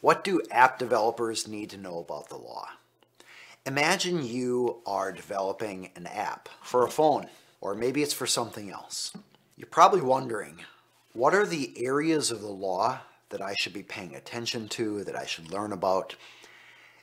[0.00, 2.68] What do app developers need to know about the law?
[3.64, 7.26] Imagine you are developing an app for a phone,
[7.60, 9.12] or maybe it's for something else.
[9.56, 10.60] You're probably wondering,
[11.14, 12.98] what are the areas of the law
[13.30, 16.14] that I should be paying attention to, that I should learn about?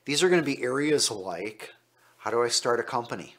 [0.05, 1.73] These are going to be areas like,
[2.17, 3.35] how do I start a company?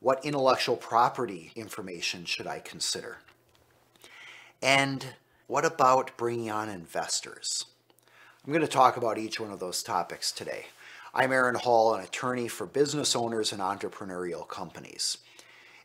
[0.00, 3.18] What intellectual property information should I consider?
[4.60, 5.06] And
[5.46, 7.64] what about bringing on investors?
[8.48, 10.64] I'm going to talk about each one of those topics today.
[11.12, 15.18] I'm Aaron Hall, an attorney for business owners and entrepreneurial companies.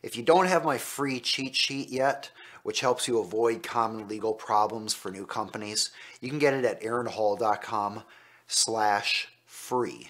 [0.02, 2.30] If you don't have my free cheat sheet yet,
[2.62, 5.90] which helps you avoid common legal problems for new companies,
[6.22, 8.02] you can get it at aaronhall.com
[8.46, 10.08] slash free.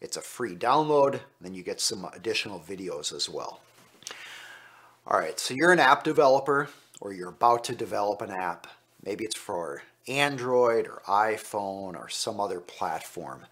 [0.00, 3.60] It's a free download, then you get some additional videos as well.
[5.04, 6.68] All right, so you're an app developer
[7.00, 8.68] or you're about to develop an app.
[9.04, 13.46] Maybe it's for Android or iPhone or some other platform.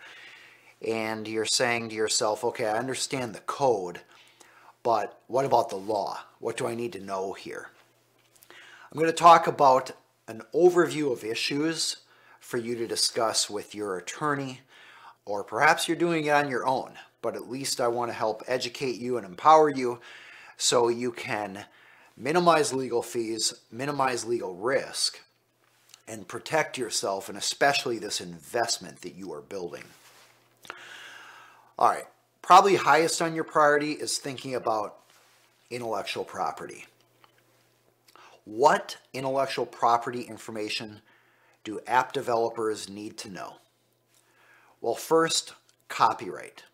[0.87, 4.01] And you're saying to yourself, okay, I understand the code,
[4.83, 6.20] but what about the law?
[6.39, 7.69] What do I need to know here?
[8.48, 9.92] I'm going to talk about
[10.27, 11.98] an overview of issues
[12.41, 14.61] for you to discuss with your attorney,
[15.25, 18.42] or perhaps you're doing it on your own, but at least I want to help
[18.47, 20.01] educate you and empower you
[20.57, 21.67] so you can
[22.17, 25.20] minimize legal fees, minimize legal risk,
[26.09, 29.84] and protect yourself and especially this investment that you are building.
[31.79, 32.07] All right,
[32.42, 34.97] probably highest on your priority is thinking about
[35.70, 36.87] intellectual property.
[38.45, 41.01] What intellectual property information
[41.62, 43.55] do app developers need to know?
[44.81, 45.55] Well, first,
[45.89, 46.64] copyright.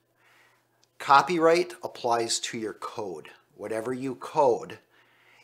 [0.98, 3.28] Copyright applies to your code.
[3.56, 4.78] Whatever you code,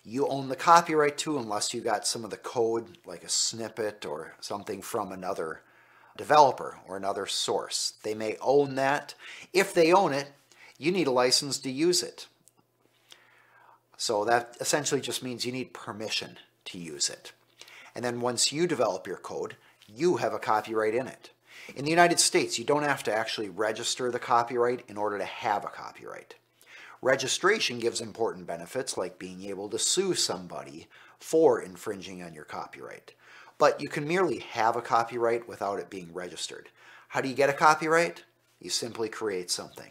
[0.05, 4.05] you own the copyright to unless you got some of the code, like a snippet
[4.05, 5.63] or something from another
[6.17, 7.95] developer or another source.
[8.03, 9.15] They may own that.
[9.53, 10.33] If they own it,
[10.79, 12.27] you need a license to use it.
[13.97, 17.33] So that essentially just means you need permission to use it.
[17.95, 21.31] And then once you develop your code, you have a copyright in it.
[21.77, 25.25] In the United States, you don't have to actually register the copyright in order to
[25.25, 26.35] have a copyright.
[27.03, 30.87] Registration gives important benefits like being able to sue somebody
[31.19, 33.13] for infringing on your copyright.
[33.59, 36.69] But you can merely have a copyright without it being registered.
[37.09, 38.23] How do you get a copyright?
[38.61, 39.91] You simply create something.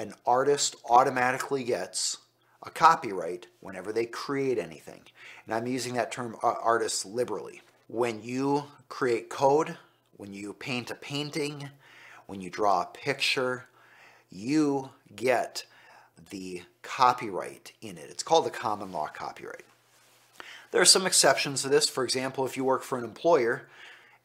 [0.00, 2.18] An artist automatically gets
[2.62, 5.02] a copyright whenever they create anything.
[5.46, 7.62] And I'm using that term uh, artist liberally.
[7.86, 9.76] When you create code,
[10.16, 11.70] when you paint a painting,
[12.26, 13.66] when you draw a picture,
[14.28, 15.64] you get
[16.30, 18.08] the copyright in it.
[18.10, 19.64] It's called the common law copyright.
[20.70, 21.88] There are some exceptions to this.
[21.88, 23.68] For example, if you work for an employer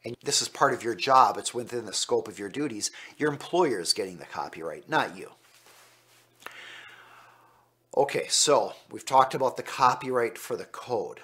[0.04, 3.30] and this is part of your job, it's within the scope of your duties, your
[3.30, 5.30] employer is getting the copyright, not you.
[7.96, 11.20] Okay, so we've talked about the copyright for the code.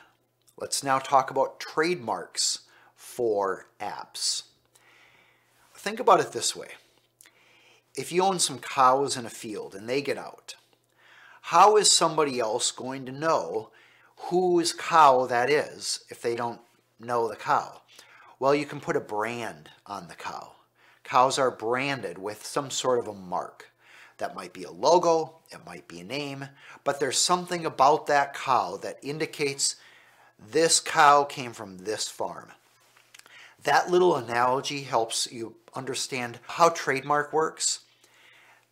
[0.57, 2.61] Let's now talk about trademarks
[2.95, 4.43] for apps.
[5.75, 6.69] Think about it this way.
[7.95, 10.57] If you own some cows in a field and they get out,
[11.49, 13.71] how is somebody else going to know
[14.17, 16.61] whose cow that is if they don't
[17.01, 17.81] know the cow?
[18.39, 20.53] Well, you can put a brand on the cow.
[21.05, 23.71] Cows are branded with some sort of a mark.
[24.19, 26.49] That might be a logo, it might be a name,
[26.85, 29.77] but there's something about that cow that indicates
[30.39, 32.53] this cow came from this farm.
[33.65, 37.81] That little analogy helps you understand how trademark works.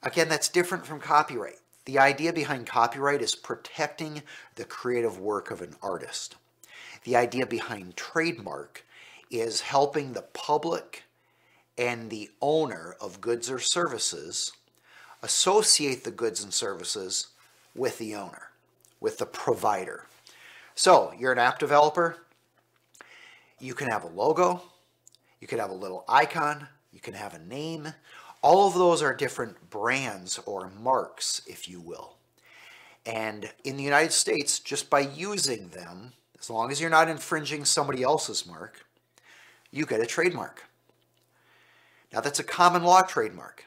[0.03, 1.61] Again, that's different from copyright.
[1.87, 4.23] The idea behind copyright is protecting
[4.57, 6.35] the creative work of an artist.
[7.05, 8.85] The idea behind trademark
[9.31, 11.05] is helping the public
[11.79, 14.53] and the owner of goods or services
[15.23, 17.29] associate the goods and services
[17.75, 18.51] with the owner,
[19.01, 20.07] with the provider.
[20.75, 22.17] So you're an app developer,
[23.61, 24.61] you can have a logo,
[25.41, 27.93] you can have a little icon, you can have a name,
[28.43, 32.17] all of those are different brands or marks, if you will.
[33.05, 37.65] And in the United States, just by using them, as long as you're not infringing
[37.65, 38.85] somebody else's mark,
[39.71, 40.65] you get a trademark.
[42.13, 43.65] Now that's a common law trademark.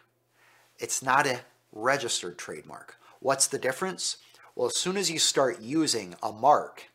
[0.78, 1.42] It's not a
[1.72, 2.98] registered trademark.
[3.20, 4.18] What's the difference?
[4.56, 6.90] Well, as soon as you start using a mark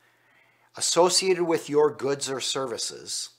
[0.77, 3.31] associated with your goods or services,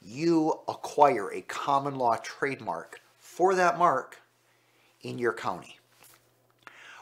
[0.00, 3.00] you acquire a common law trademark
[3.34, 4.20] for that mark
[5.02, 5.78] in your county.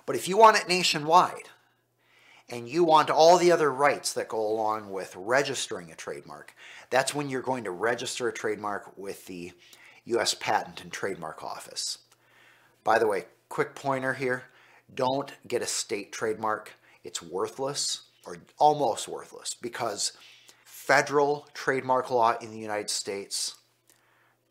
[0.07, 1.51] But if you want it nationwide,
[2.49, 6.55] and you want all the other rights that go along with registering a trademark,
[6.91, 9.53] that's when you're going to register a trademark with the
[10.05, 11.99] US Patent and Trademark Office.
[12.85, 14.45] By the way, quick pointer here,
[14.95, 16.73] don't get a state trademark.
[17.05, 20.13] It's worthless or almost worthless because
[20.65, 23.55] federal trademark law in the United States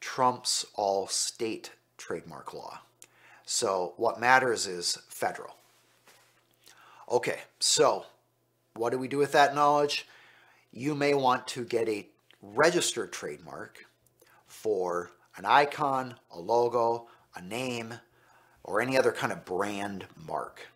[0.02, 2.80] trumps all state trademark law.
[3.46, 5.56] So what matters is federal.
[7.10, 8.06] Okay, so
[8.74, 10.08] what do we do with that knowledge?
[10.74, 12.08] You may want to get a
[12.42, 13.86] registered trademark
[14.48, 17.96] for an icon, a logo, a name,
[18.64, 20.68] or any other kind of brand mark.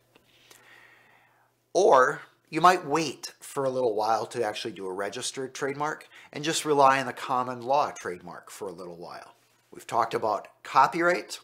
[1.74, 6.43] Or you might wait for a little while to actually do a registered trademark and
[6.43, 9.35] just rely on the common law trademark for a little while.
[9.71, 11.39] We've talked about copyright.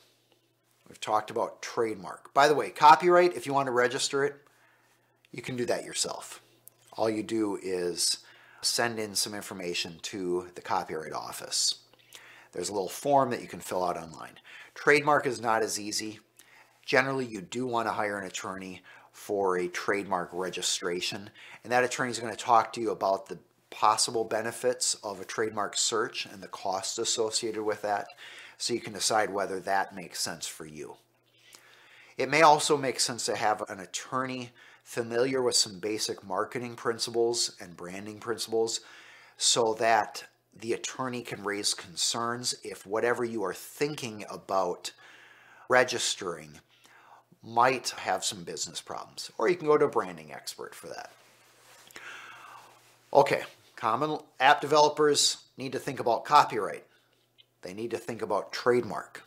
[0.87, 2.33] We've talked about trademark.
[2.33, 4.35] By the way, copyright, if you want to register it,
[5.31, 6.41] you can do that yourself.
[6.97, 8.17] All you do is
[8.61, 11.75] send in some information to the Copyright Office.
[12.51, 14.39] There's a little form that you can fill out online.
[14.75, 16.19] Trademark is not as easy.
[16.85, 18.81] Generally, you do want to hire an attorney
[19.13, 21.29] for a trademark registration,
[21.63, 23.39] and that attorney is going to talk to you about the
[23.71, 28.07] possible benefits of a trademark search and the costs associated with that,
[28.57, 30.97] so you can decide whether that makes sense for you.
[32.17, 34.51] It may also make sense to have an attorney
[34.83, 38.81] familiar with some basic marketing principles and branding principles
[39.37, 40.25] so that
[40.55, 44.91] the attorney can raise concerns if whatever you are thinking about
[45.69, 46.59] registering
[47.41, 49.31] might have some business problems.
[49.37, 51.11] Or you can go to a branding expert for that.
[53.13, 53.43] Okay,
[53.81, 56.85] common app developers need to think about copyright.
[57.63, 59.23] They need to think about trademark.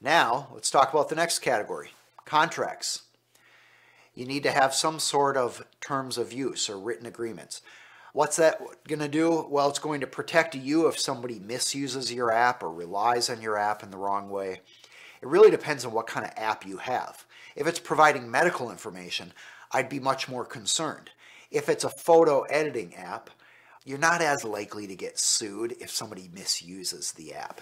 [0.00, 1.90] Now, let's talk about the next category,
[2.24, 3.02] contracts
[4.14, 7.62] you need to have some sort of terms of use or written agreements.
[8.12, 9.46] What's that going to do?
[9.48, 13.56] Well, it's going to protect you if somebody misuses your app or relies on your
[13.56, 14.60] app in the wrong way.
[15.22, 17.24] It really depends on what kind of app you have.
[17.56, 19.32] If it's providing medical information,
[19.70, 21.10] I'd be much more concerned.
[21.52, 23.30] If it's a photo editing app,
[23.84, 27.60] you're not as likely to get sued if somebody misuses the app.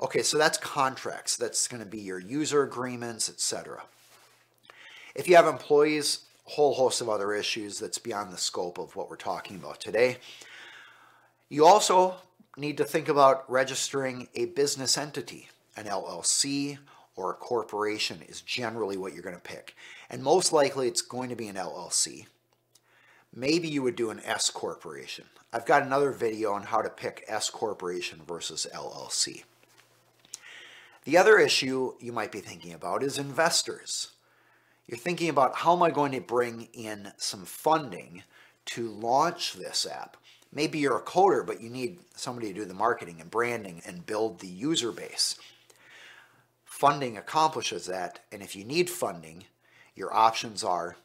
[0.00, 1.36] Okay, so that's contracts.
[1.36, 3.82] That's going to be your user agreements, etc.
[5.14, 8.96] If you have employees, a whole host of other issues that's beyond the scope of
[8.96, 10.16] what we're talking about today.
[11.48, 12.16] You also
[12.56, 15.48] need to think about registering a business entity.
[15.76, 16.78] An LLC
[17.16, 19.74] or a corporation is generally what you're going to pick.
[20.10, 22.26] And most likely it's going to be an LLC.
[23.34, 25.24] Maybe you would do an S corporation.
[25.52, 29.44] I've got another video on how to pick S corporation versus LLC.
[31.04, 34.12] The other issue you might be thinking about is investors.
[34.86, 38.22] You're thinking about how am I going to bring in some funding
[38.66, 40.16] to launch this app?
[40.52, 44.06] Maybe you're a coder, but you need somebody to do the marketing and branding and
[44.06, 45.36] build the user base.
[46.82, 49.44] Funding accomplishes that, and if you need funding,
[49.94, 50.96] your options are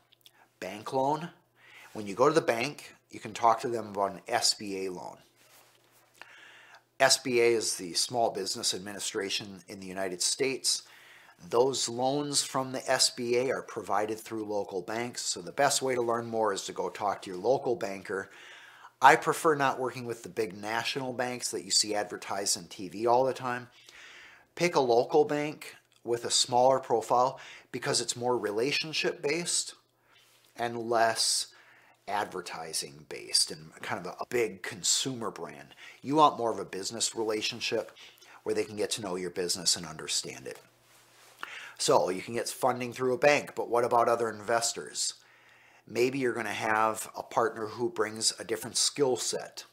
[0.60, 1.30] bank loan.
[1.94, 5.18] When you go to the bank, you can talk to them about an SBA loan.
[7.00, 10.82] SBA is the Small Business Administration in the United States.
[11.48, 15.22] Those loans from the SBA are provided through local banks.
[15.22, 18.32] So the best way to learn more is to go talk to your local banker.
[19.00, 23.06] I prefer not working with the big national banks that you see advertised on TV
[23.06, 23.68] all the time.
[24.58, 27.40] Pick a local bank with a smaller profile
[27.72, 29.76] because it's more relationship based
[30.56, 31.54] and less
[32.08, 35.76] advertising based and kind of a big consumer brand.
[36.02, 37.92] You want more of a business relationship
[38.42, 40.60] where they can get to know your business and understand it.
[41.78, 45.14] So you can get funding through a bank, but what about other investors?
[45.86, 49.66] Maybe you're going to have a partner who brings a different skill set,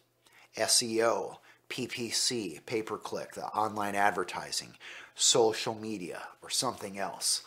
[0.59, 4.75] SEO, PPC, pay-per-click, the online advertising,
[5.15, 7.43] social media, or something else.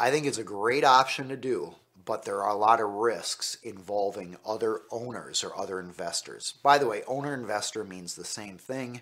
[0.00, 3.58] I think it's a great option to do, but there are a lot of risks
[3.62, 6.54] involving other owners or other investors.
[6.62, 9.00] By the way, owner investor means the same thing.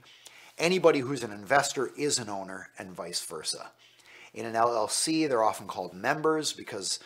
[0.59, 3.71] Anybody who's an investor is an owner and vice versa.
[4.33, 6.99] In an LLC, they're often called members because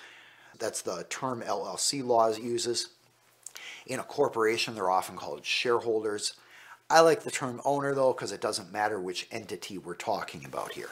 [0.59, 2.91] that's the term LLC laws uses.
[3.87, 6.35] In a corporation, they're often called shareholders.
[6.89, 10.73] I like the term owner though because it doesn't matter which entity we're talking about
[10.73, 10.91] here.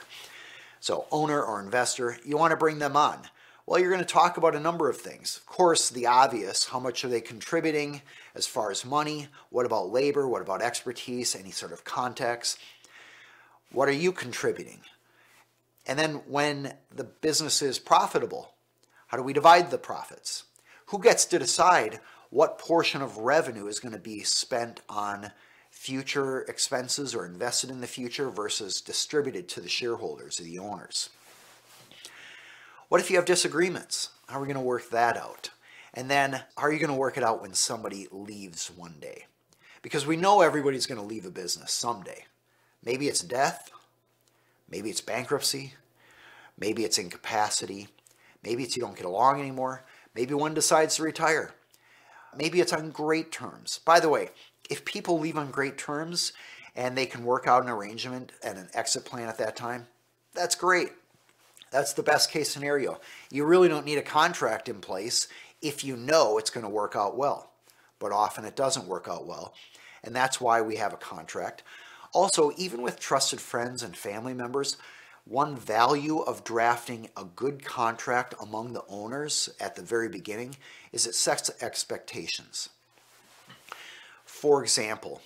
[0.80, 3.18] So owner or investor, you want to bring them on.
[3.66, 5.36] Well, you're going to talk about a number of things.
[5.36, 8.00] Of course, the obvious, how much are they contributing
[8.34, 9.28] as far as money?
[9.50, 10.26] What about labor?
[10.26, 11.36] What about expertise?
[11.36, 12.58] Any sort of context?
[13.70, 14.80] What are you contributing?
[15.86, 18.52] And then when the business is profitable,
[19.08, 20.44] how do we divide the profits?
[20.86, 25.32] Who gets to decide what portion of revenue is going to be spent on
[25.70, 31.10] future expenses or invested in the future versus distributed to the shareholders or the owners?
[32.88, 34.10] What if you have disagreements?
[34.28, 35.50] How are we going to work that out?
[35.94, 39.26] And then how are you going to work it out when somebody leaves one day?
[39.82, 42.24] Because we know everybody's going to leave a business someday.
[42.84, 43.70] Maybe it's death,
[44.70, 45.74] maybe it's bankruptcy,
[46.58, 47.88] maybe it's incapacity,
[48.44, 51.52] maybe it's you don't get along anymore, maybe one decides to retire.
[52.36, 53.80] Maybe it's on great terms.
[53.84, 54.30] By the way,
[54.70, 56.32] if people leave on great terms
[56.76, 59.86] and they can work out an arrangement and an exit plan at that time,
[60.34, 60.90] that's great.
[61.70, 63.00] That's the best case scenario.
[63.30, 65.28] You really don't need a contract in place
[65.60, 67.50] if you know it's going to work out well.
[67.98, 69.54] But often it doesn't work out well.
[70.04, 71.62] And that's why we have a contract.
[72.12, 74.76] Also, even with trusted friends and family members,
[75.28, 80.56] one value of drafting a good contract among the owners at the very beginning
[80.90, 82.70] is it sets expectations.
[84.24, 85.20] For example,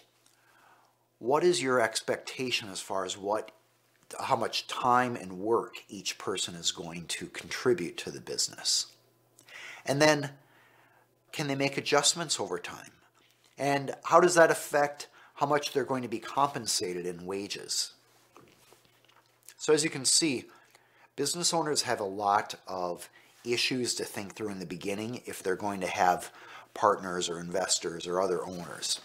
[1.20, 3.52] what is your expectation as far as what
[4.20, 8.88] how much time and work each person is going to contribute to the business?
[9.86, 10.30] And then
[11.30, 12.90] can they make adjustments over time?
[13.56, 17.92] And how does that affect how much they're going to be compensated in wages?
[19.62, 20.46] So as you can see,
[21.14, 23.08] business owners have a lot of
[23.44, 26.32] issues to think through in the beginning if they're going to have
[26.74, 29.00] partners or investors or other owners.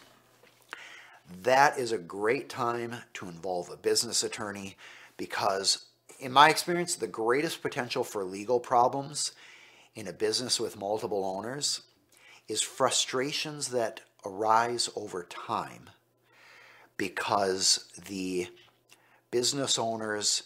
[1.43, 4.77] That is a great time to involve a business attorney
[5.15, 5.85] because
[6.19, 9.33] in my experience, the greatest potential for legal problems
[9.93, 11.81] in a business with multiple owners
[12.47, 15.91] is frustrations that arise over time
[16.97, 18.47] because the
[19.31, 20.43] business owners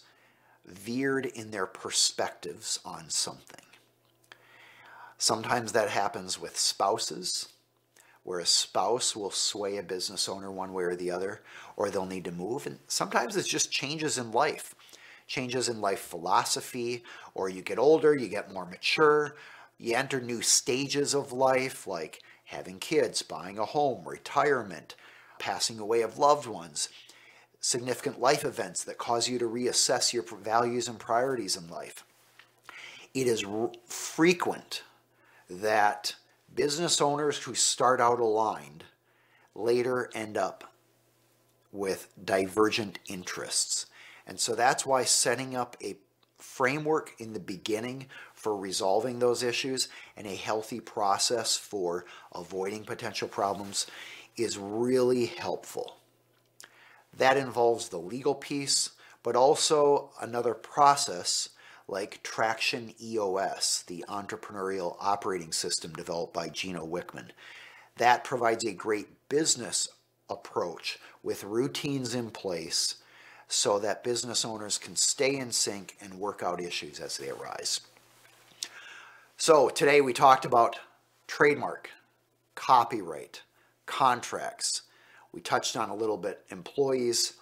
[0.66, 3.66] veered in their perspectives on something.
[5.18, 7.50] Sometimes that happens with spouses,
[8.24, 11.42] where a spouse will sway a business owner one way or the other,
[11.76, 12.68] or they'll need to move.
[12.68, 14.76] And sometimes it's just changes in life,
[15.28, 19.36] changes in life philosophy, or you get older, you get more mature,
[19.78, 24.96] you enter new stages of life like having kids, buying a home, retirement,
[25.40, 26.90] passing away of loved ones
[27.62, 32.04] significant life events that cause you to reassess your values and priorities in life.
[33.14, 33.46] It is
[33.86, 34.84] frequent
[35.50, 36.16] that
[36.54, 38.84] business owners who start out aligned
[39.54, 40.74] later end up
[41.72, 43.86] with divergent interests.
[44.26, 45.98] And so that's why setting up a
[46.38, 49.88] framework in the beginning for resolving those issues
[50.18, 53.86] and a healthy process for avoiding potential problems
[54.36, 56.01] is really helpful.
[57.18, 58.92] That involves the legal piece,
[59.24, 61.50] but also another process
[61.88, 67.30] like Traction EOS, the entrepreneurial operating system developed by Gino Wickman.
[67.98, 69.90] That provides a great business
[70.30, 72.96] approach with routines in place
[73.48, 77.82] so that business owners can stay in sync and work out issues as they arise.
[79.36, 80.78] So today we talked about
[81.28, 81.90] trademark,
[82.56, 83.42] copyright,
[83.86, 84.84] contracts,
[85.34, 87.34] we touched on a little bit employees,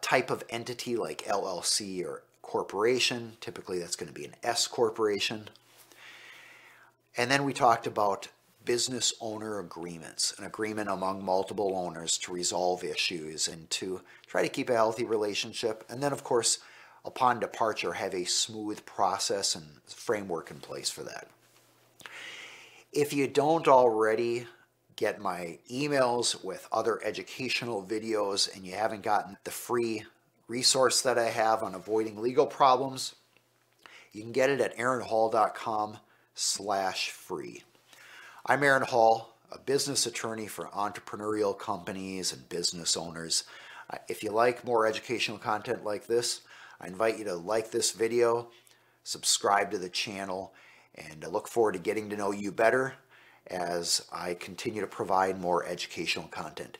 [0.00, 3.36] type of entity like LLC or corporation.
[3.40, 5.48] Typically, that's going to be an S corporation.
[7.16, 8.28] And then we talked about
[8.64, 14.48] business owner agreements, an agreement among multiple owners to resolve issues and to try to
[14.48, 15.84] keep a healthy relationship.
[15.88, 16.58] And then, of course,
[17.04, 21.28] upon departure, have a smooth process and framework in place for that.
[22.92, 24.46] If you don't already
[24.96, 30.04] get my emails with other educational videos and you haven't gotten the free
[30.48, 33.14] resource that I have on avoiding legal problems,
[34.12, 35.98] you can get it at aaronhall.com
[36.34, 37.62] slash free.
[38.46, 43.44] I'm Aaron Hall, a business attorney for entrepreneurial companies and business owners.
[43.90, 46.42] Uh, if you like more educational content like this,
[46.80, 48.48] I invite you to like this video,
[49.02, 50.52] subscribe to the channel,
[50.94, 52.94] and I look forward to getting to know you better
[53.48, 56.78] as I continue to provide more educational content.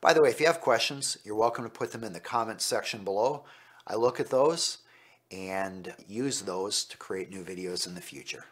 [0.00, 2.64] By the way, if you have questions, you're welcome to put them in the comments
[2.64, 3.44] section below.
[3.86, 4.78] I look at those
[5.30, 8.44] and use those to create new videos in the future.